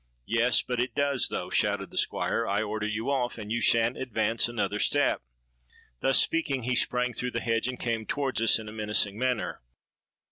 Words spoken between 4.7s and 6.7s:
step.' Thus speaking,